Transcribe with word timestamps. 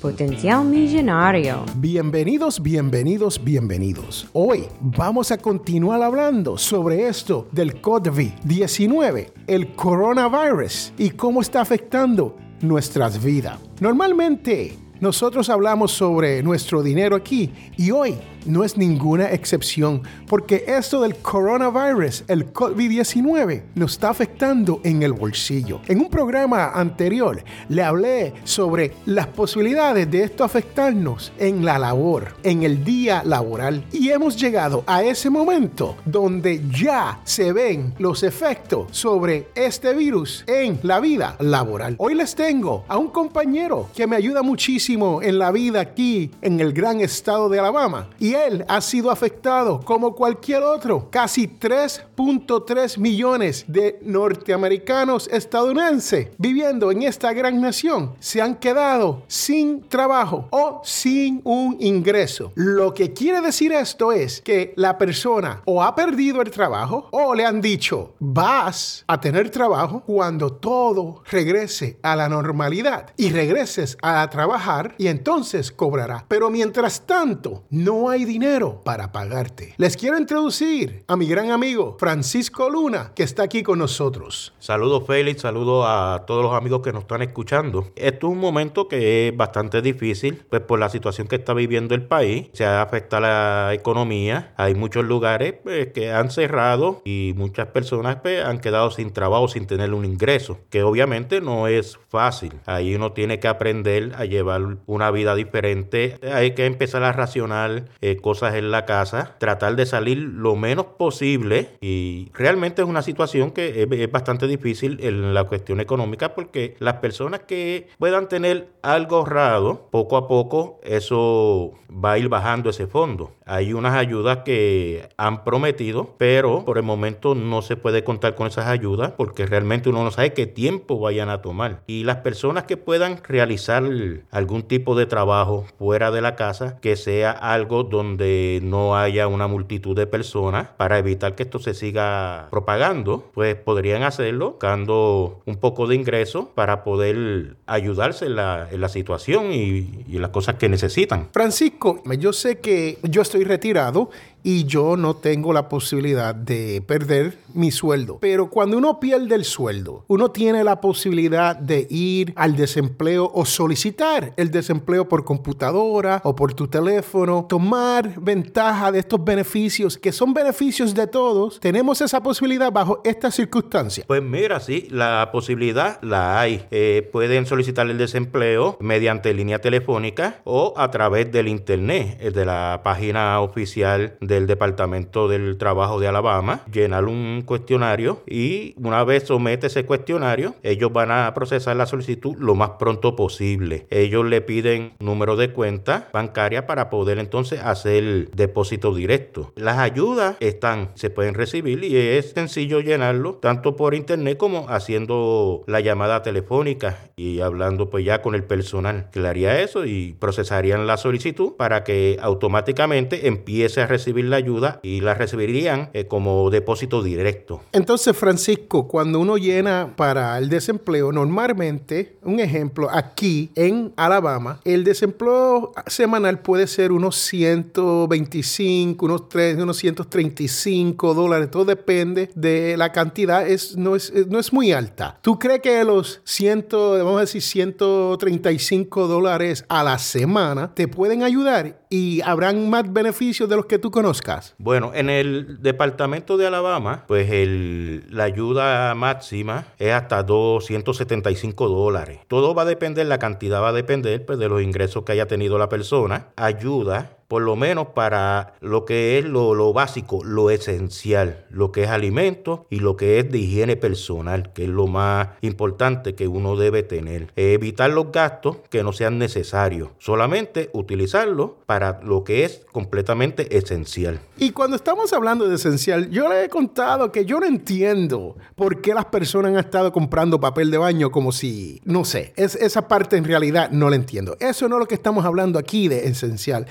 Potencial 0.00 0.64
Millonario. 0.64 1.64
Bienvenidos, 1.76 2.62
bienvenidos, 2.62 3.42
bienvenidos. 3.44 4.26
Hoy 4.32 4.64
vamos 4.80 5.30
a 5.30 5.36
continuar 5.36 6.02
hablando 6.02 6.56
sobre 6.56 7.06
esto 7.06 7.48
del 7.52 7.82
COVID-19, 7.82 9.32
el 9.46 9.74
coronavirus 9.74 10.94
y 10.96 11.10
cómo 11.10 11.42
está 11.42 11.60
afectando 11.60 12.34
nuestras 12.62 13.22
vidas. 13.22 13.60
Normalmente 13.80 14.78
nosotros 15.00 15.50
hablamos 15.50 15.92
sobre 15.92 16.42
nuestro 16.42 16.82
dinero 16.82 17.14
aquí 17.14 17.50
y 17.76 17.90
hoy 17.90 18.16
no 18.46 18.64
es 18.64 18.76
ninguna 18.76 19.30
excepción, 19.30 20.02
porque 20.28 20.64
esto 20.66 21.02
del 21.02 21.16
coronavirus, 21.16 22.24
el 22.28 22.52
COVID-19, 22.52 23.62
nos 23.74 23.92
está 23.92 24.10
afectando 24.10 24.80
en 24.84 25.02
el 25.02 25.12
bolsillo. 25.12 25.80
En 25.88 26.00
un 26.00 26.08
programa 26.08 26.70
anterior 26.72 27.42
le 27.68 27.82
hablé 27.82 28.34
sobre 28.44 28.92
las 29.06 29.26
posibilidades 29.26 30.10
de 30.10 30.24
esto 30.24 30.44
afectarnos 30.44 31.32
en 31.38 31.64
la 31.64 31.78
labor, 31.78 32.34
en 32.42 32.62
el 32.62 32.84
día 32.84 33.22
laboral. 33.24 33.84
Y 33.92 34.10
hemos 34.10 34.36
llegado 34.36 34.84
a 34.86 35.02
ese 35.02 35.30
momento 35.30 35.96
donde 36.04 36.62
ya 36.70 37.20
se 37.24 37.52
ven 37.52 37.94
los 37.98 38.22
efectos 38.22 38.88
sobre 38.90 39.48
este 39.54 39.94
virus 39.94 40.44
en 40.46 40.78
la 40.82 41.00
vida 41.00 41.36
laboral. 41.38 41.94
Hoy 41.98 42.14
les 42.14 42.34
tengo 42.34 42.84
a 42.88 42.96
un 42.98 43.08
compañero 43.08 43.88
que 43.94 44.06
me 44.06 44.16
ayuda 44.16 44.42
muchísimo 44.42 45.22
en 45.22 45.38
la 45.38 45.50
vida 45.50 45.80
aquí 45.80 46.30
en 46.42 46.60
el 46.60 46.72
gran 46.72 47.00
estado 47.00 47.48
de 47.48 47.58
Alabama. 47.58 48.08
Y 48.18 48.29
él 48.34 48.64
ha 48.68 48.80
sido 48.80 49.10
afectado 49.10 49.80
como 49.80 50.14
cualquier 50.14 50.62
otro. 50.62 51.08
Casi 51.10 51.46
3.3 51.46 52.98
millones 52.98 53.64
de 53.66 53.98
norteamericanos 54.02 55.28
estadounidenses 55.28 56.28
viviendo 56.38 56.90
en 56.90 57.02
esta 57.02 57.32
gran 57.32 57.60
nación 57.60 58.14
se 58.20 58.40
han 58.40 58.56
quedado 58.56 59.22
sin 59.28 59.82
trabajo 59.88 60.48
o 60.50 60.80
sin 60.84 61.40
un 61.44 61.76
ingreso. 61.80 62.52
Lo 62.54 62.94
que 62.94 63.12
quiere 63.12 63.40
decir 63.40 63.72
esto 63.72 64.12
es 64.12 64.40
que 64.40 64.72
la 64.76 64.98
persona 64.98 65.62
o 65.64 65.82
ha 65.82 65.94
perdido 65.94 66.42
el 66.42 66.50
trabajo 66.50 67.08
o 67.10 67.34
le 67.34 67.44
han 67.44 67.60
dicho 67.60 68.14
vas 68.18 69.04
a 69.06 69.20
tener 69.20 69.50
trabajo 69.50 70.02
cuando 70.06 70.52
todo 70.52 71.22
regrese 71.30 71.98
a 72.02 72.16
la 72.16 72.28
normalidad 72.28 73.12
y 73.16 73.30
regreses 73.30 73.96
a 74.02 74.28
trabajar 74.30 74.94
y 74.98 75.08
entonces 75.08 75.70
cobrará. 75.72 76.24
Pero 76.28 76.50
mientras 76.50 77.06
tanto, 77.06 77.64
no 77.70 78.08
hay 78.08 78.19
dinero 78.24 78.80
para 78.84 79.12
pagarte. 79.12 79.74
Les 79.76 79.96
quiero 79.96 80.18
introducir 80.18 81.04
a 81.06 81.16
mi 81.16 81.26
gran 81.26 81.50
amigo 81.50 81.96
Francisco 81.98 82.68
Luna, 82.68 83.12
que 83.14 83.22
está 83.22 83.42
aquí 83.42 83.62
con 83.62 83.78
nosotros. 83.78 84.52
Saludos 84.58 85.04
Félix, 85.06 85.42
saludos 85.42 85.84
a 85.88 86.24
todos 86.26 86.42
los 86.42 86.54
amigos 86.54 86.82
que 86.82 86.92
nos 86.92 87.02
están 87.02 87.22
escuchando. 87.22 87.90
Esto 87.96 88.26
es 88.26 88.32
un 88.32 88.38
momento 88.38 88.88
que 88.88 89.28
es 89.28 89.36
bastante 89.36 89.82
difícil, 89.82 90.42
pues 90.48 90.62
por 90.62 90.78
la 90.78 90.88
situación 90.88 91.28
que 91.28 91.36
está 91.36 91.54
viviendo 91.54 91.94
el 91.94 92.02
país, 92.02 92.48
se 92.52 92.64
afecta 92.64 93.20
la 93.20 93.72
economía, 93.74 94.52
hay 94.56 94.74
muchos 94.74 95.04
lugares 95.04 95.54
pues, 95.62 95.88
que 95.88 96.12
han 96.12 96.30
cerrado 96.30 97.02
y 97.04 97.32
muchas 97.36 97.68
personas 97.68 98.16
pues, 98.22 98.44
han 98.44 98.60
quedado 98.60 98.90
sin 98.90 99.12
trabajo, 99.12 99.48
sin 99.48 99.66
tener 99.66 99.92
un 99.94 100.04
ingreso, 100.04 100.58
que 100.70 100.82
obviamente 100.82 101.40
no 101.40 101.66
es 101.66 101.98
fácil. 102.08 102.54
Ahí 102.66 102.94
uno 102.94 103.12
tiene 103.12 103.40
que 103.40 103.48
aprender 103.48 104.12
a 104.16 104.24
llevar 104.24 104.78
una 104.86 105.10
vida 105.10 105.34
diferente, 105.34 106.18
hay 106.32 106.54
que 106.54 106.66
empezar 106.66 107.02
a 107.02 107.12
racionar 107.12 107.86
cosas 108.16 108.54
en 108.54 108.70
la 108.70 108.84
casa, 108.84 109.36
tratar 109.38 109.76
de 109.76 109.86
salir 109.86 110.18
lo 110.18 110.56
menos 110.56 110.86
posible 110.98 111.70
y 111.80 112.30
realmente 112.34 112.82
es 112.82 112.88
una 112.88 113.02
situación 113.02 113.50
que 113.50 113.86
es, 113.90 114.10
bastante 114.10 114.46
difícil 114.46 114.98
en 115.02 115.34
la 115.34 115.44
cuestión 115.44 115.80
económica 115.80 116.34
porque 116.34 116.76
las 116.78 116.94
personas 116.94 117.40
que 117.40 117.88
puedan 117.98 118.28
tener 118.28 118.68
algo 118.82 119.18
ahorrado, 119.18 119.88
poco 119.90 120.16
a 120.16 120.26
poco 120.26 120.80
eso 120.82 121.72
va 121.90 122.12
a 122.12 122.18
ir 122.18 122.28
bajando 122.28 122.70
ese 122.70 122.86
fondo. 122.86 123.32
Hay 123.44 123.72
unas 123.72 123.94
ayudas 123.94 124.38
que 124.44 125.08
han 125.16 125.44
prometido, 125.44 126.14
pero 126.18 126.64
por 126.64 126.78
el 126.78 126.84
momento 126.84 127.34
no 127.34 127.62
se 127.62 127.76
puede 127.76 128.04
contar 128.04 128.34
con 128.34 128.46
esas 128.46 128.66
ayudas 128.66 129.12
porque 129.16 129.46
realmente 129.46 129.88
uno 129.88 130.04
no 130.04 130.10
sabe 130.10 130.32
qué 130.32 130.46
tiempo 130.46 130.98
vayan 130.98 131.28
a 131.28 131.42
tomar. 131.42 131.82
Y 131.86 132.04
las 132.04 132.18
personas 132.18 132.64
que 132.64 132.76
puedan 132.76 133.22
realizar 133.22 133.82
algún 134.30 134.62
tipo 134.62 134.94
de 134.94 135.06
trabajo 135.06 135.66
fuera 135.78 136.10
de 136.10 136.20
la 136.20 136.36
casa, 136.36 136.78
que 136.80 136.96
sea 136.96 137.30
algo 137.30 137.82
donde 137.84 137.99
no 138.02 138.96
haya 138.96 139.28
una 139.28 139.46
multitud 139.46 139.96
de 139.96 140.06
personas 140.06 140.68
para 140.76 140.98
evitar 140.98 141.34
que 141.34 141.44
esto 141.44 141.58
se 141.58 141.74
siga 141.74 142.48
propagando, 142.50 143.30
pues 143.34 143.54
podrían 143.54 144.02
hacerlo 144.02 144.50
buscando 144.60 145.40
un 145.46 145.56
poco 145.56 145.86
de 145.86 145.94
ingreso 145.94 146.50
para 146.54 146.84
poder 146.84 147.56
ayudarse 147.66 148.26
en 148.26 148.36
la, 148.36 148.68
en 148.70 148.80
la 148.80 148.88
situación 148.88 149.52
y, 149.52 150.04
y 150.08 150.18
las 150.18 150.30
cosas 150.30 150.56
que 150.56 150.68
necesitan. 150.68 151.28
Francisco, 151.32 152.02
yo 152.18 152.32
sé 152.32 152.58
que 152.60 152.98
yo 153.02 153.22
estoy 153.22 153.44
retirado 153.44 154.10
y 154.42 154.64
yo 154.64 154.96
no 154.96 155.14
tengo 155.16 155.52
la 155.52 155.68
posibilidad 155.68 156.34
de 156.34 156.82
perder 156.86 157.38
mi 157.54 157.70
sueldo. 157.70 158.18
Pero 158.20 158.48
cuando 158.48 158.78
uno 158.78 159.00
pierde 159.00 159.34
el 159.34 159.44
sueldo, 159.44 160.04
uno 160.08 160.30
tiene 160.30 160.64
la 160.64 160.80
posibilidad 160.80 161.56
de 161.56 161.86
ir 161.90 162.32
al 162.36 162.56
desempleo 162.56 163.30
o 163.32 163.44
solicitar 163.44 164.32
el 164.36 164.50
desempleo 164.50 165.08
por 165.08 165.24
computadora 165.24 166.20
o 166.24 166.34
por 166.34 166.54
tu 166.54 166.68
teléfono, 166.68 167.46
tomar 167.48 168.20
ventaja 168.20 168.92
de 168.92 169.00
estos 169.00 169.22
beneficios 169.24 169.98
que 169.98 170.12
son 170.12 170.32
beneficios 170.32 170.94
de 170.94 171.06
todos. 171.06 171.60
Tenemos 171.60 172.00
esa 172.00 172.22
posibilidad 172.22 172.72
bajo 172.72 173.00
estas 173.04 173.34
circunstancias. 173.34 174.06
Pues 174.06 174.22
mira, 174.22 174.60
sí, 174.60 174.88
la 174.90 175.30
posibilidad 175.32 176.00
la 176.02 176.40
hay. 176.40 176.66
Eh, 176.70 177.08
pueden 177.12 177.46
solicitar 177.46 177.88
el 177.88 177.98
desempleo 177.98 178.76
mediante 178.80 179.34
línea 179.34 179.60
telefónica 179.60 180.40
o 180.44 180.74
a 180.76 180.90
través 180.90 181.30
del 181.32 181.48
internet, 181.48 182.18
eh, 182.20 182.30
de 182.30 182.44
la 182.44 182.80
página 182.82 183.40
oficial 183.40 184.16
del 184.30 184.46
Departamento 184.46 185.28
del 185.28 185.58
Trabajo 185.58 186.00
de 186.00 186.08
Alabama, 186.08 186.62
llenar 186.72 187.04
un 187.04 187.42
cuestionario 187.44 188.22
y 188.26 188.74
una 188.78 189.04
vez 189.04 189.24
somete 189.24 189.66
ese 189.66 189.84
cuestionario, 189.84 190.54
ellos 190.62 190.92
van 190.92 191.10
a 191.10 191.34
procesar 191.34 191.76
la 191.76 191.86
solicitud 191.86 192.36
lo 192.38 192.54
más 192.54 192.70
pronto 192.78 193.16
posible. 193.16 193.86
Ellos 193.90 194.24
le 194.24 194.40
piden 194.40 194.92
número 195.00 195.36
de 195.36 195.52
cuenta 195.52 196.08
bancaria 196.12 196.66
para 196.66 196.88
poder 196.88 197.18
entonces 197.18 197.60
hacer 197.60 198.30
depósito 198.30 198.94
directo. 198.94 199.52
Las 199.56 199.78
ayudas 199.78 200.36
están, 200.40 200.90
se 200.94 201.10
pueden 201.10 201.34
recibir 201.34 201.82
y 201.84 201.96
es 201.96 202.30
sencillo 202.30 202.80
llenarlo 202.80 203.34
tanto 203.34 203.76
por 203.76 203.94
internet 203.94 204.38
como 204.38 204.68
haciendo 204.68 205.64
la 205.66 205.80
llamada 205.80 206.22
telefónica 206.22 206.98
y 207.16 207.40
hablando 207.40 207.90
pues 207.90 208.04
ya 208.04 208.22
con 208.22 208.34
el 208.34 208.44
personal 208.44 209.08
que 209.10 209.26
haría 209.26 209.60
eso 209.60 209.84
y 209.84 210.14
procesarían 210.18 210.86
la 210.86 210.96
solicitud 210.96 211.54
para 211.56 211.82
que 211.82 212.18
automáticamente 212.20 213.26
empiece 213.26 213.80
a 213.80 213.86
recibir 213.86 214.19
la 214.22 214.36
ayuda 214.36 214.80
y 214.82 215.00
la 215.00 215.14
recibirían 215.14 215.90
eh, 215.92 216.06
como 216.06 216.50
depósito 216.50 217.02
directo. 217.02 217.62
Entonces, 217.72 218.16
Francisco, 218.16 218.88
cuando 218.88 219.20
uno 219.20 219.36
llena 219.36 219.94
para 219.96 220.36
el 220.38 220.48
desempleo, 220.48 221.12
normalmente, 221.12 222.16
un 222.22 222.40
ejemplo, 222.40 222.88
aquí 222.90 223.50
en 223.54 223.92
Alabama, 223.96 224.60
el 224.64 224.84
desempleo 224.84 225.72
semanal 225.86 226.40
puede 226.40 226.66
ser 226.66 226.92
unos 226.92 227.16
125, 227.16 229.04
unos, 229.04 229.28
3, 229.28 229.56
unos 229.58 229.76
135 229.78 231.14
dólares, 231.14 231.50
todo 231.50 231.64
depende 231.64 232.30
de 232.34 232.76
la 232.76 232.92
cantidad, 232.92 233.46
es, 233.46 233.76
no, 233.76 233.96
es, 233.96 234.12
no 234.28 234.38
es 234.38 234.52
muy 234.52 234.72
alta. 234.72 235.18
¿Tú 235.22 235.38
crees 235.38 235.60
que 235.60 235.84
los 235.84 236.20
100, 236.24 236.66
vamos 236.70 237.18
a 237.18 237.20
decir 237.20 237.42
135 237.42 239.06
dólares 239.06 239.64
a 239.68 239.82
la 239.82 239.98
semana 239.98 240.74
te 240.74 240.88
pueden 240.88 241.22
ayudar 241.22 241.80
y 241.88 242.20
habrán 242.22 242.68
más 242.70 242.92
beneficios 242.92 243.48
de 243.48 243.56
los 243.56 243.66
que 243.66 243.78
tú 243.78 243.90
conoces? 243.90 244.09
Bueno, 244.58 244.92
en 244.94 245.10
el 245.10 245.62
departamento 245.62 246.36
de 246.36 246.46
Alabama, 246.46 247.04
pues 247.06 247.30
el, 247.30 248.04
la 248.10 248.24
ayuda 248.24 248.94
máxima 248.94 249.66
es 249.78 249.92
hasta 249.92 250.22
275 250.22 251.68
dólares. 251.68 252.20
Todo 252.28 252.54
va 252.54 252.62
a 252.62 252.64
depender, 252.64 253.06
la 253.06 253.18
cantidad 253.18 253.62
va 253.62 253.68
a 253.68 253.72
depender 253.72 254.24
pues, 254.26 254.38
de 254.38 254.48
los 254.48 254.62
ingresos 254.62 255.04
que 255.04 255.12
haya 255.12 255.26
tenido 255.26 255.58
la 255.58 255.68
persona. 255.68 256.28
Ayuda 256.36 257.19
por 257.30 257.42
lo 257.42 257.54
menos 257.54 257.86
para 257.94 258.54
lo 258.60 258.84
que 258.84 259.16
es 259.16 259.24
lo, 259.24 259.72
básico, 259.72 260.24
lo 260.24 260.50
esencial, 260.50 261.46
lo 261.48 261.70
que 261.70 261.84
es 261.84 261.88
alimento 261.88 262.66
y 262.70 262.80
lo 262.80 262.96
que 262.96 263.20
es 263.20 263.30
de 263.30 263.38
higiene 263.38 263.76
personal, 263.76 264.52
que 264.52 264.64
es 264.64 264.68
lo 264.68 264.88
más 264.88 265.28
importante 265.40 266.16
que 266.16 266.26
uno 266.26 266.56
debe 266.56 266.82
tener. 266.82 267.32
Evitar 267.36 267.90
los 267.90 268.10
gastos 268.10 268.56
que 268.68 268.82
no 268.82 268.92
sean 268.92 269.18
necesarios, 269.18 269.90
solamente 270.00 270.70
utilizarlo 270.72 271.58
para 271.66 272.00
lo 272.02 272.24
que 272.24 272.42
es 272.42 272.66
completamente 272.72 273.56
esencial. 273.56 274.18
Y 274.36 274.50
cuando 274.50 274.74
estamos 274.74 275.12
hablando 275.12 275.48
de 275.48 275.54
esencial, 275.54 276.10
yo 276.10 276.28
le 276.28 276.46
he 276.46 276.48
contado 276.48 277.12
que 277.12 277.24
yo 277.24 277.38
no 277.38 277.46
entiendo 277.46 278.34
por 278.56 278.80
qué 278.80 278.92
las 278.92 279.04
personas 279.04 279.52
han 279.52 279.58
estado 279.60 279.92
comprando 279.92 280.40
papel 280.40 280.72
de 280.72 280.78
baño 280.78 281.12
como 281.12 281.30
si, 281.30 281.80
no 281.84 282.04
sé, 282.04 282.32
es, 282.34 282.56
esa 282.56 282.88
parte 282.88 283.16
en 283.16 283.24
realidad 283.24 283.70
no 283.70 283.88
la 283.88 283.94
entiendo. 283.94 284.36
Eso 284.40 284.68
no 284.68 284.74
es 284.76 284.80
lo 284.80 284.88
que 284.88 284.96
estamos 284.96 285.24
hablando 285.24 285.60
aquí 285.60 285.86
de 285.86 286.08
esencial. 286.08 286.66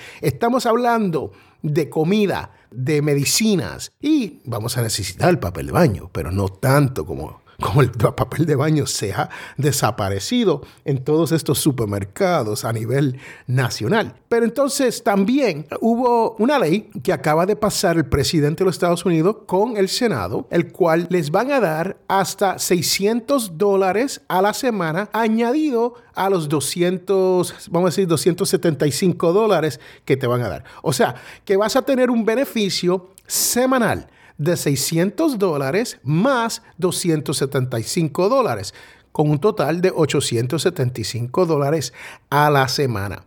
Hablando 0.66 1.32
de 1.62 1.90
comida, 1.90 2.52
de 2.72 3.02
medicinas 3.02 3.92
y 4.00 4.42
vamos 4.46 4.78
a 4.78 4.82
necesitar 4.82 5.30
el 5.30 5.40
papel 5.40 5.68
de 5.68 5.72
baño, 5.72 6.10
pero 6.12 6.32
no 6.32 6.50
tanto 6.50 7.06
como 7.06 7.42
como 7.60 7.82
el 7.82 7.92
papel 7.92 8.46
de 8.46 8.56
baño 8.56 8.86
se 8.86 9.14
ha 9.14 9.30
desaparecido 9.58 10.62
en 10.86 11.04
todos 11.04 11.32
estos 11.32 11.60
supermercados 11.60 12.66
a 12.66 12.74
nivel 12.74 13.20
nacional. 13.48 14.16
Pero 14.30 14.46
entonces 14.46 15.04
también 15.04 15.68
hubo 15.82 16.36
una 16.38 16.60
ley 16.60 16.90
que 17.04 17.14
acaba 17.14 17.46
de 17.46 17.56
pasar 17.56 17.98
el 17.98 18.06
presidente 18.06 18.64
de 18.64 18.66
los 18.66 18.76
Estados 18.76 19.06
Unidos 19.06 19.38
con 19.46 19.78
el 19.78 19.90
Senado, 19.90 20.48
el 20.52 20.72
cual 20.72 21.08
les 21.10 21.32
van 21.32 21.52
a 21.52 21.60
dar 21.60 21.98
hasta 22.08 22.60
600 22.60 23.58
dólares 23.58 24.22
a 24.28 24.42
la 24.42 24.54
semana 24.54 25.10
añadido 25.14 25.96
a 26.16 26.30
los 26.30 26.50
200, 26.50 27.70
vamos 27.72 27.88
a 27.88 27.92
decir 27.92 28.08
275 28.08 29.34
dólares 29.34 29.80
que 30.06 30.18
te 30.18 30.28
van 30.28 30.42
a 30.42 30.50
dar. 30.50 30.64
O 30.82 30.94
sea, 30.94 31.16
que 31.46 31.58
vas 31.58 31.76
a 31.76 31.82
tener 31.82 32.10
un 32.10 32.26
beneficio 32.26 33.10
semanal 33.26 34.10
de 34.40 34.58
600 34.58 35.38
dólares 35.38 36.00
más 36.02 36.64
275 36.80 38.30
dólares, 38.30 38.74
con 39.12 39.30
un 39.30 39.40
total 39.40 39.82
de 39.82 39.92
875 39.96 41.46
dólares 41.46 41.94
a 42.32 42.50
la 42.50 42.68
semana. 42.68 43.24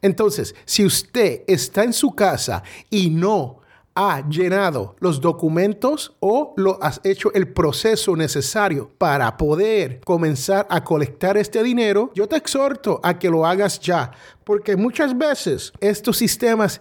Entonces, 0.00 0.54
si 0.64 0.86
usted 0.86 1.42
está 1.46 1.84
en 1.84 1.92
su 1.92 2.12
casa 2.14 2.62
y 2.88 3.10
no 3.10 3.60
ha 3.94 4.28
llenado 4.28 4.96
los 4.98 5.20
documentos 5.20 6.16
o 6.20 6.52
lo 6.56 6.82
has 6.82 7.00
hecho 7.04 7.32
el 7.32 7.48
proceso 7.48 8.16
necesario 8.16 8.90
para 8.98 9.36
poder 9.36 10.00
comenzar 10.04 10.66
a 10.68 10.82
colectar 10.82 11.36
este 11.36 11.62
dinero, 11.62 12.10
yo 12.14 12.26
te 12.26 12.36
exhorto 12.36 13.00
a 13.02 13.18
que 13.18 13.30
lo 13.30 13.46
hagas 13.46 13.80
ya, 13.80 14.10
porque 14.44 14.76
muchas 14.76 15.16
veces 15.16 15.72
estos 15.80 16.16
sistemas 16.16 16.80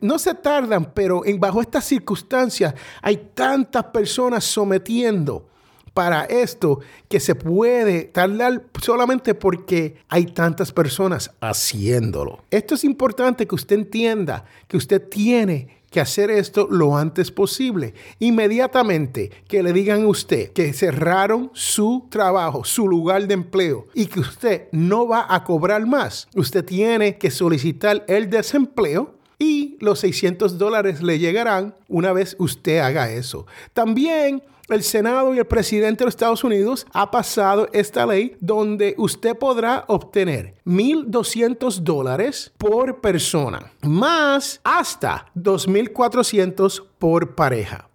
no 0.00 0.18
se 0.18 0.34
tardan, 0.34 0.92
pero 0.94 1.24
en, 1.24 1.38
bajo 1.38 1.60
estas 1.60 1.84
circunstancias 1.84 2.74
hay 3.02 3.30
tantas 3.34 3.84
personas 3.84 4.44
sometiendo 4.44 5.46
para 5.92 6.24
esto 6.24 6.80
que 7.08 7.20
se 7.20 7.34
puede 7.34 8.04
tardar 8.04 8.64
solamente 8.80 9.34
porque 9.34 9.96
hay 10.08 10.26
tantas 10.26 10.72
personas 10.72 11.30
haciéndolo. 11.40 12.44
Esto 12.50 12.74
es 12.74 12.84
importante 12.84 13.46
que 13.46 13.54
usted 13.54 13.76
entienda 13.76 14.44
que 14.68 14.76
usted 14.76 15.08
tiene 15.08 15.80
que 15.90 16.00
hacer 16.00 16.30
esto 16.30 16.68
lo 16.70 16.96
antes 16.96 17.30
posible. 17.32 17.94
Inmediatamente 18.20 19.30
que 19.48 19.62
le 19.62 19.72
digan 19.72 20.04
a 20.04 20.08
usted 20.08 20.52
que 20.52 20.72
cerraron 20.72 21.50
su 21.52 22.06
trabajo, 22.08 22.64
su 22.64 22.88
lugar 22.88 23.26
de 23.26 23.34
empleo 23.34 23.88
y 23.92 24.06
que 24.06 24.20
usted 24.20 24.68
no 24.70 25.08
va 25.08 25.26
a 25.28 25.42
cobrar 25.42 25.84
más, 25.86 26.28
usted 26.34 26.64
tiene 26.64 27.18
que 27.18 27.30
solicitar 27.30 28.04
el 28.06 28.30
desempleo 28.30 29.19
y 29.40 29.78
los 29.80 29.98
600 30.00 30.58
dólares 30.58 31.02
le 31.02 31.18
llegarán 31.18 31.74
una 31.88 32.12
vez 32.12 32.36
usted 32.38 32.78
haga 32.78 33.10
eso. 33.10 33.46
También 33.72 34.42
el 34.68 34.84
Senado 34.84 35.34
y 35.34 35.38
el 35.38 35.46
presidente 35.46 36.00
de 36.00 36.04
los 36.04 36.12
Estados 36.12 36.44
Unidos 36.44 36.86
ha 36.92 37.10
pasado 37.10 37.68
esta 37.72 38.06
ley 38.06 38.36
donde 38.38 38.94
usted 38.98 39.36
podrá 39.36 39.84
obtener 39.88 40.54
1.200 40.64 41.78
dólares 41.78 42.52
por 42.56 43.00
persona, 43.00 43.72
más 43.82 44.60
hasta 44.62 45.26
2.400 45.34 46.84
por 46.98 47.34
pareja. 47.34 47.88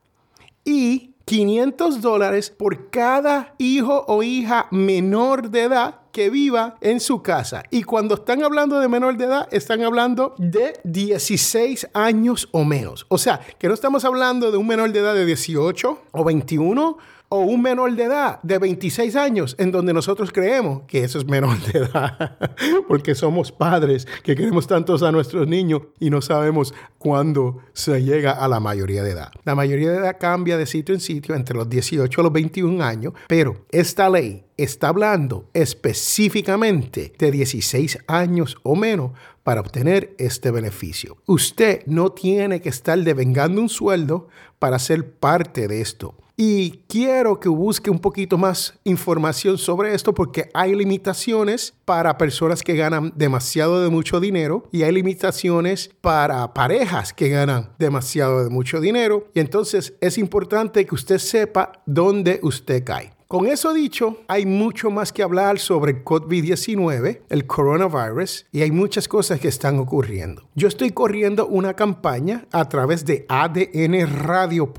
Y 0.65 1.13
500 1.25 2.01
dólares 2.01 2.49
por 2.49 2.89
cada 2.89 3.55
hijo 3.57 4.03
o 4.07 4.21
hija 4.23 4.67
menor 4.71 5.49
de 5.49 5.63
edad 5.63 6.01
que 6.15 6.29
viva 6.29 6.77
en 6.79 7.01
su 7.01 7.21
casa. 7.21 7.63
Y 7.71 7.83
cuando 7.83 8.15
están 8.15 8.41
hablando 8.41 8.79
de 8.79 8.87
menor 8.87 9.17
de 9.17 9.25
edad, 9.25 9.49
están 9.51 9.83
hablando 9.83 10.33
de 10.37 10.79
16 10.85 11.89
años 11.93 12.47
o 12.53 12.63
menos. 12.63 13.05
O 13.09 13.17
sea, 13.17 13.41
que 13.59 13.67
no 13.67 13.73
estamos 13.73 14.05
hablando 14.05 14.49
de 14.49 14.55
un 14.55 14.65
menor 14.65 14.93
de 14.93 14.99
edad 14.99 15.13
de 15.13 15.25
18 15.25 16.03
o 16.13 16.23
21 16.23 16.97
o 17.27 17.39
un 17.39 17.61
menor 17.61 17.93
de 17.95 18.03
edad 18.03 18.39
de 18.43 18.59
26 18.59 19.15
años 19.17 19.55
en 19.59 19.71
donde 19.71 19.93
nosotros 19.93 20.31
creemos 20.31 20.83
que 20.87 21.03
eso 21.03 21.17
es 21.17 21.25
menor 21.25 21.59
de 21.59 21.79
edad, 21.79 22.37
porque 22.87 23.15
somos 23.15 23.51
padres 23.51 24.07
que 24.23 24.35
queremos 24.35 24.67
tantos 24.67 25.03
a 25.03 25.11
nuestros 25.11 25.47
niños 25.47 25.81
y 25.99 26.09
no 26.11 26.21
sabemos 26.21 26.73
cuándo 26.97 27.59
se 27.73 28.03
llega 28.03 28.31
a 28.31 28.47
la 28.47 28.59
mayoría 28.59 29.03
de 29.03 29.11
edad. 29.11 29.31
La 29.43 29.55
mayoría 29.55 29.91
de 29.91 29.97
edad 29.97 30.17
cambia 30.19 30.57
de 30.57 30.65
sitio 30.65 30.95
en 30.95 31.01
sitio 31.01 31.35
entre 31.35 31.57
los 31.57 31.69
18 31.69 32.21
a 32.21 32.23
los 32.23 32.31
21 32.31 32.83
años, 32.83 33.13
pero 33.27 33.65
esta 33.71 34.09
ley 34.09 34.45
está 34.57 34.89
hablando 34.89 35.49
específicamente 35.53 37.13
de 37.17 37.31
16 37.31 37.99
años 38.07 38.57
o 38.63 38.75
menos 38.75 39.11
para 39.43 39.61
obtener 39.61 40.15
este 40.17 40.51
beneficio. 40.51 41.17
Usted 41.27 41.83
no 41.85 42.11
tiene 42.11 42.61
que 42.61 42.69
estar 42.69 42.97
devengando 42.97 43.61
un 43.61 43.69
sueldo 43.69 44.27
para 44.59 44.79
ser 44.79 45.11
parte 45.11 45.67
de 45.67 45.81
esto. 45.81 46.15
Y 46.37 46.81
quiero 46.89 47.39
que 47.39 47.47
busque 47.47 47.89
un 47.89 47.99
poquito 47.99 48.37
más 48.37 48.77
información 48.83 49.57
sobre 49.57 49.95
esto 49.95 50.13
porque 50.13 50.49
hay 50.53 50.75
limitaciones 50.75 51.73
para 51.85 52.17
personas 52.17 52.61
que 52.61 52.75
ganan 52.75 53.13
demasiado 53.15 53.81
de 53.81 53.89
mucho 53.89 54.19
dinero 54.19 54.67
y 54.69 54.83
hay 54.83 54.91
limitaciones 54.91 55.91
para 56.01 56.53
parejas 56.53 57.13
que 57.13 57.29
ganan 57.29 57.71
demasiado 57.79 58.43
de 58.43 58.49
mucho 58.49 58.81
dinero. 58.81 59.29
Y 59.33 59.39
entonces 59.39 59.93
es 60.01 60.17
importante 60.17 60.85
que 60.85 60.95
usted 60.95 61.19
sepa 61.19 61.71
dónde 61.85 62.39
usted 62.43 62.83
cae. 62.83 63.14
Con 63.27 63.47
eso 63.47 63.73
dicho, 63.73 64.19
hay 64.27 64.45
mucho 64.45 64.91
más 64.91 65.11
que 65.11 65.23
hablar 65.23 65.57
sobre 65.57 65.93
el 65.93 66.03
COVID-19, 66.03 67.21
el 67.27 67.47
coronavirus, 67.47 68.45
y 68.51 68.61
hay 68.61 68.69
muchas 68.69 69.07
cosas 69.07 69.39
que 69.39 69.47
están 69.47 69.79
ocurriendo. 69.79 70.47
Yo 70.53 70.67
estoy 70.67 70.91
corriendo 70.91 71.47
una 71.47 71.73
campaña 71.73 72.45
a 72.51 72.69
través 72.69 73.03
de 73.03 73.25
adnradio.tv 73.27 74.73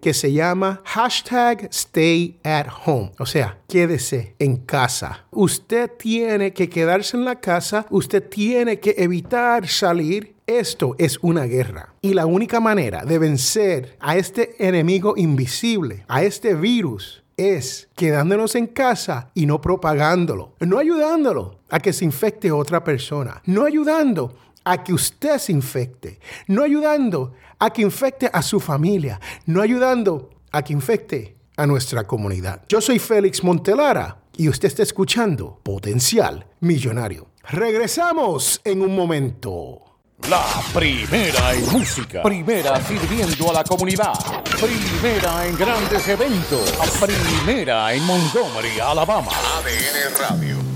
que 0.00 0.14
se 0.14 0.32
llama 0.32 0.80
hashtag 0.86 1.68
stay 1.70 2.38
at 2.44 2.68
home, 2.86 3.12
o 3.18 3.26
sea, 3.26 3.58
quédese 3.68 4.34
en 4.38 4.56
casa. 4.56 5.26
Usted 5.30 5.90
tiene 5.98 6.54
que 6.54 6.70
quedarse 6.70 7.18
en 7.18 7.26
la 7.26 7.40
casa, 7.40 7.84
usted 7.90 8.26
tiene 8.26 8.80
que 8.80 8.94
evitar 8.96 9.68
salir 9.68 10.34
esto 10.46 10.96
es 10.98 11.18
una 11.22 11.44
guerra. 11.44 11.94
Y 12.00 12.14
la 12.14 12.26
única 12.26 12.58
manera 12.58 13.04
de 13.04 13.20
vencer 13.20 13.96
a 14.00 14.16
este 14.16 14.66
enemigo 14.66 15.14
invisible, 15.16 16.04
a 16.08 16.24
este 16.24 16.54
virus, 16.54 17.22
es 17.40 17.88
quedándonos 17.96 18.54
en 18.54 18.66
casa 18.66 19.30
y 19.34 19.46
no 19.46 19.60
propagándolo, 19.60 20.54
no 20.60 20.78
ayudándolo 20.78 21.60
a 21.70 21.80
que 21.80 21.92
se 21.92 22.04
infecte 22.04 22.52
otra 22.52 22.84
persona, 22.84 23.42
no 23.46 23.64
ayudando 23.64 24.36
a 24.64 24.82
que 24.82 24.92
usted 24.92 25.38
se 25.38 25.52
infecte, 25.52 26.20
no 26.46 26.62
ayudando 26.62 27.34
a 27.58 27.70
que 27.70 27.82
infecte 27.82 28.30
a 28.32 28.42
su 28.42 28.60
familia, 28.60 29.20
no 29.46 29.62
ayudando 29.62 30.30
a 30.52 30.62
que 30.62 30.72
infecte 30.72 31.36
a 31.56 31.66
nuestra 31.66 32.04
comunidad. 32.04 32.62
Yo 32.68 32.80
soy 32.80 32.98
Félix 32.98 33.42
Montelara 33.42 34.22
y 34.36 34.48
usted 34.48 34.68
está 34.68 34.82
escuchando 34.82 35.60
Potencial 35.62 36.46
Millonario. 36.60 37.28
Regresamos 37.48 38.60
en 38.64 38.82
un 38.82 38.94
momento. 38.94 39.89
La 40.28 40.44
primera 40.72 41.54
en 41.54 41.72
música. 41.72 42.22
Primera 42.22 42.80
sirviendo 42.84 43.50
a 43.50 43.52
la 43.54 43.64
comunidad. 43.64 44.12
Primera 44.60 45.46
en 45.46 45.56
grandes 45.56 46.06
eventos. 46.06 46.72
Primera 47.00 47.92
en 47.92 48.04
Montgomery, 48.04 48.78
Alabama. 48.80 49.30
ADN 49.30 50.16
Radio. 50.18 50.69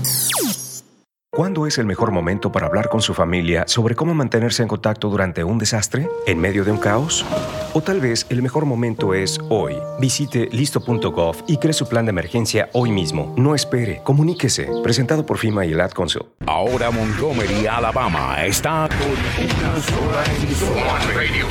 ¿Cuándo 1.35 1.67
es 1.67 1.77
el 1.79 1.85
mejor 1.85 2.11
momento 2.11 2.49
para 2.49 2.67
hablar 2.67 2.87
con 2.87 3.01
su 3.01 3.13
familia 3.13 3.65
sobre 3.67 3.93
cómo 3.93 4.13
mantenerse 4.13 4.61
en 4.61 4.69
contacto 4.69 5.09
durante 5.09 5.43
un 5.43 5.57
desastre? 5.57 6.07
¿En 6.25 6.39
medio 6.39 6.63
de 6.63 6.71
un 6.71 6.77
caos? 6.77 7.25
O 7.73 7.81
tal 7.81 7.99
vez 7.99 8.25
el 8.29 8.41
mejor 8.41 8.63
momento 8.63 9.13
es 9.13 9.37
hoy. 9.49 9.75
Visite 9.99 10.47
listo.gov 10.53 11.43
y 11.45 11.57
cree 11.57 11.73
su 11.73 11.89
plan 11.89 12.05
de 12.05 12.11
emergencia 12.11 12.69
hoy 12.71 12.93
mismo. 12.93 13.33
No 13.35 13.53
espere, 13.53 13.99
comuníquese. 14.05 14.69
Presentado 14.81 15.25
por 15.25 15.37
FIMA 15.37 15.65
y 15.65 15.73
el 15.73 15.81
Ad 15.81 15.91
Council. 15.91 16.23
Ahora 16.45 16.89
Montgomery, 16.89 17.67
Alabama 17.67 18.45
está 18.45 18.87
con 18.87 19.09
una 19.09 19.81
sola 19.81 20.23
emisora. 20.37 20.99
Radio 21.13 21.47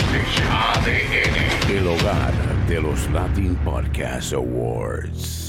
ADN. 0.50 1.76
El 1.76 1.86
hogar 1.88 2.32
de 2.68 2.80
los 2.80 3.10
Latin 3.10 3.54
Podcast 3.56 4.32
Awards. 4.32 5.43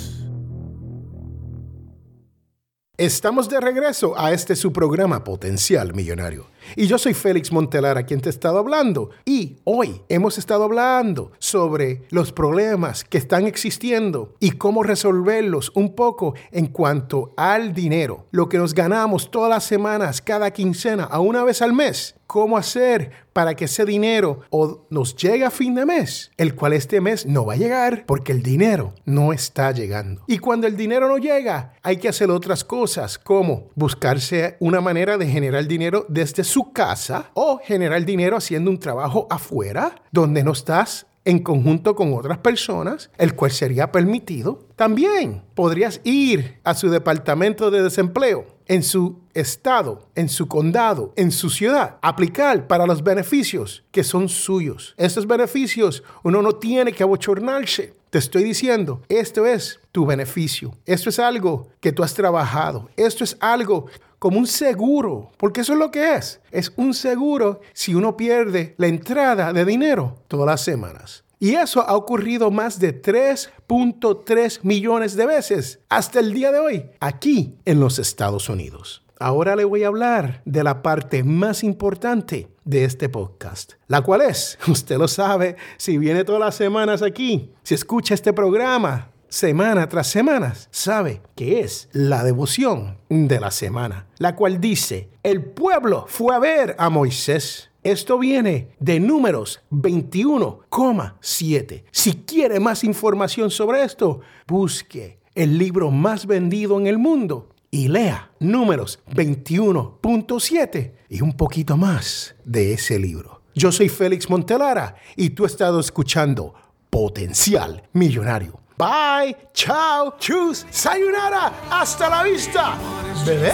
Estamos 2.97 3.49
de 3.49 3.59
regreso 3.59 4.17
a 4.17 4.31
este 4.31 4.55
su 4.55 4.71
programa 4.71 5.25
Potencial 5.25 5.93
Millonario. 5.93 6.47
Y 6.77 6.87
yo 6.87 6.97
soy 6.97 7.13
Félix 7.13 7.51
Montelar, 7.51 7.97
a 7.97 8.05
quien 8.05 8.21
te 8.21 8.29
he 8.29 8.31
estado 8.31 8.57
hablando. 8.57 9.09
Y 9.25 9.57
hoy 9.65 10.01
hemos 10.07 10.37
estado 10.37 10.63
hablando 10.63 11.33
sobre 11.37 12.03
los 12.09 12.31
problemas 12.31 13.03
que 13.03 13.17
están 13.17 13.47
existiendo 13.47 14.35
y 14.39 14.51
cómo 14.51 14.81
resolverlos 14.81 15.73
un 15.75 15.93
poco 15.93 16.35
en 16.53 16.67
cuanto 16.67 17.33
al 17.35 17.73
dinero. 17.73 18.27
Lo 18.31 18.47
que 18.47 18.59
nos 18.59 18.73
ganamos 18.73 19.29
todas 19.29 19.49
las 19.49 19.65
semanas, 19.65 20.21
cada 20.21 20.51
quincena, 20.51 21.03
a 21.03 21.19
una 21.19 21.43
vez 21.43 21.61
al 21.61 21.73
mes 21.73 22.15
cómo 22.27 22.57
hacer 22.57 23.11
para 23.33 23.55
que 23.55 23.65
ese 23.65 23.85
dinero 23.85 24.41
o 24.49 24.85
nos 24.89 25.15
llegue 25.15 25.45
a 25.45 25.51
fin 25.51 25.75
de 25.75 25.85
mes, 25.85 26.31
el 26.37 26.55
cual 26.55 26.73
este 26.73 27.01
mes 27.01 27.25
no 27.25 27.45
va 27.45 27.53
a 27.53 27.57
llegar 27.57 28.05
porque 28.05 28.31
el 28.31 28.41
dinero 28.41 28.93
no 29.05 29.33
está 29.33 29.71
llegando. 29.71 30.23
Y 30.27 30.39
cuando 30.39 30.67
el 30.67 30.77
dinero 30.77 31.07
no 31.07 31.17
llega, 31.17 31.73
hay 31.83 31.97
que 31.97 32.09
hacer 32.09 32.31
otras 32.31 32.63
cosas 32.63 33.17
como 33.17 33.69
buscarse 33.75 34.57
una 34.59 34.81
manera 34.81 35.17
de 35.17 35.27
generar 35.27 35.67
dinero 35.67 36.05
desde 36.09 36.43
su 36.43 36.71
casa 36.71 37.31
o 37.33 37.59
generar 37.63 38.05
dinero 38.05 38.37
haciendo 38.37 38.71
un 38.71 38.79
trabajo 38.79 39.27
afuera 39.29 39.95
donde 40.11 40.43
no 40.43 40.53
estás 40.53 41.07
en 41.25 41.39
conjunto 41.39 41.95
con 41.95 42.13
otras 42.13 42.37
personas, 42.37 43.09
el 43.17 43.35
cual 43.35 43.51
sería 43.51 43.91
permitido. 43.91 44.67
También 44.75 45.43
podrías 45.55 45.99
ir 46.03 46.59
a 46.63 46.75
su 46.75 46.89
departamento 46.89 47.71
de 47.71 47.81
desempleo 47.81 48.54
en 48.67 48.83
su 48.83 49.19
estado, 49.33 50.07
en 50.15 50.29
su 50.29 50.47
condado, 50.47 51.13
en 51.15 51.31
su 51.31 51.49
ciudad, 51.49 51.97
aplicar 52.01 52.67
para 52.67 52.87
los 52.87 53.03
beneficios 53.03 53.83
que 53.91 54.03
son 54.03 54.29
suyos. 54.29 54.93
Estos 54.97 55.27
beneficios 55.27 56.03
uno 56.23 56.41
no 56.41 56.53
tiene 56.53 56.93
que 56.93 57.03
abochornarse. 57.03 57.93
Te 58.09 58.19
estoy 58.19 58.43
diciendo, 58.43 59.01
esto 59.09 59.45
es 59.45 59.79
tu 59.91 60.05
beneficio. 60.05 60.73
Esto 60.85 61.09
es 61.09 61.19
algo 61.19 61.67
que 61.81 61.91
tú 61.91 62.01
has 62.01 62.13
trabajado. 62.13 62.89
Esto 62.95 63.23
es 63.23 63.35
algo 63.41 63.87
como 64.19 64.39
un 64.39 64.47
seguro, 64.47 65.31
porque 65.37 65.61
eso 65.61 65.73
es 65.73 65.79
lo 65.79 65.91
que 65.91 66.15
es. 66.15 66.39
Es 66.49 66.71
un 66.77 66.93
seguro 66.93 67.59
si 67.73 67.93
uno 67.93 68.15
pierde 68.15 68.73
la 68.77 68.87
entrada 68.87 69.51
de 69.51 69.65
dinero 69.65 70.15
todas 70.27 70.47
las 70.47 70.61
semanas. 70.61 71.24
Y 71.39 71.55
eso 71.55 71.81
ha 71.81 71.95
ocurrido 71.95 72.51
más 72.51 72.79
de 72.79 73.01
3.3 73.01 74.59
millones 74.63 75.15
de 75.15 75.25
veces 75.25 75.79
hasta 75.89 76.19
el 76.19 76.33
día 76.33 76.51
de 76.51 76.59
hoy, 76.59 76.85
aquí 76.99 77.57
en 77.65 77.79
los 77.79 77.99
Estados 77.99 78.49
Unidos. 78.49 79.05
Ahora 79.19 79.55
le 79.55 79.63
voy 79.63 79.83
a 79.83 79.87
hablar 79.87 80.41
de 80.45 80.63
la 80.63 80.81
parte 80.81 81.23
más 81.23 81.63
importante 81.63 82.49
de 82.65 82.83
este 82.83 83.07
podcast, 83.07 83.73
la 83.87 84.01
cual 84.01 84.21
es, 84.21 84.57
usted 84.67 84.97
lo 84.97 85.07
sabe, 85.07 85.55
si 85.77 85.97
viene 85.97 86.23
todas 86.23 86.41
las 86.41 86.55
semanas 86.55 87.01
aquí, 87.01 87.53
si 87.63 87.75
escucha 87.75 88.13
este 88.13 88.33
programa 88.33 89.11
semana 89.29 89.87
tras 89.89 90.07
semana, 90.07 90.53
sabe 90.71 91.21
que 91.35 91.59
es 91.59 91.89
la 91.91 92.23
devoción 92.23 92.97
de 93.09 93.39
la 93.39 93.51
semana, 93.51 94.07
la 94.17 94.35
cual 94.35 94.61
dice, 94.61 95.09
el 95.23 95.43
pueblo 95.43 96.05
fue 96.07 96.35
a 96.35 96.39
ver 96.39 96.75
a 96.77 96.89
Moisés 96.89 97.69
esto 97.85 98.17
viene 98.17 98.75
de 98.79 98.99
números 98.99 99.61
21,7. 99.69 101.83
Si 101.91 102.13
quiere 102.13 102.59
más 102.59 102.83
información 102.83 103.51
sobre 103.51 103.83
esto, 103.83 104.21
busque 104.47 105.19
el 105.35 105.59
libro 105.59 105.91
más 105.91 106.25
vendido 106.25 106.79
en 106.79 106.87
el 106.87 106.97
mundo 106.97 107.51
y 107.69 107.87
lea 107.87 108.31
números 108.39 109.03
21.7 109.11 110.93
y 111.09 111.21
un 111.21 111.37
poquito 111.37 111.77
más 111.77 112.33
de 112.43 112.73
ese 112.73 112.97
libro. 112.97 113.43
Yo 113.53 113.71
soy 113.71 113.89
Félix 113.89 114.31
Montelara 114.31 114.95
y 115.15 115.29
tú 115.29 115.45
has 115.45 115.51
estado 115.51 115.79
escuchando 115.79 116.55
Potencial 116.89 117.83
Millonario. 117.93 118.59
Bye, 118.79 119.37
chao, 119.53 120.15
chus, 120.17 120.65
sayonara, 120.71 121.53
hasta 121.69 122.09
la 122.09 122.23
vista. 122.23 122.79
Bebé. 123.25 123.53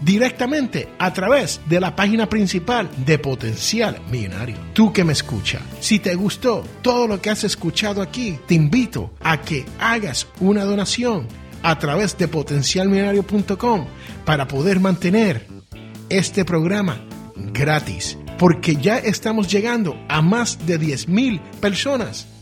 directamente 0.00 0.88
a 0.98 1.12
través 1.12 1.60
de 1.68 1.80
la 1.80 1.94
página 1.94 2.28
principal 2.28 2.88
de 3.04 3.18
Potencial 3.18 4.00
Millonario. 4.10 4.56
Tú 4.72 4.92
que 4.92 5.04
me 5.04 5.12
escucha, 5.12 5.60
si 5.80 5.98
te 5.98 6.14
gustó 6.14 6.64
todo 6.82 7.06
lo 7.06 7.20
que 7.20 7.30
has 7.30 7.44
escuchado 7.44 8.02
aquí, 8.02 8.38
te 8.46 8.54
invito 8.54 9.12
a 9.20 9.40
que 9.40 9.66
hagas 9.78 10.26
una 10.40 10.64
donación 10.64 11.26
a 11.62 11.78
través 11.78 12.16
de 12.16 12.28
potencialmillonario.com 12.28 13.86
para 14.24 14.48
poder 14.48 14.80
mantener 14.80 15.46
este 16.08 16.44
programa 16.44 17.00
gratis, 17.36 18.18
porque 18.38 18.76
ya 18.76 18.98
estamos 18.98 19.50
llegando 19.50 19.96
a 20.08 20.22
más 20.22 20.66
de 20.66 20.78
10 20.78 21.08
mil 21.08 21.40
personas 21.60 22.26